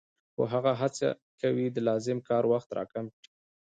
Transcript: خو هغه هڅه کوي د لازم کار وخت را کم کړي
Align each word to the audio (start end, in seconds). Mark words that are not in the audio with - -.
خو 0.33 0.41
هغه 0.53 0.71
هڅه 0.81 1.07
کوي 1.41 1.65
د 1.71 1.77
لازم 1.87 2.17
کار 2.29 2.43
وخت 2.53 2.69
را 2.77 2.83
کم 2.93 3.05
کړي 3.15 3.29